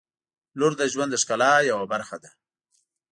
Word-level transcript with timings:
•لور 0.59 0.73
د 0.77 0.81
ژوند 0.91 1.09
د 1.11 1.15
ښکلا 1.21 1.53
یوه 1.71 1.85
برخه 1.93 2.17
ده. 2.23 2.31